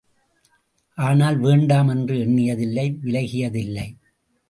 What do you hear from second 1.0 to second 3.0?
ஆனால் வேண்டாம் என்று எண்ணியதில்லை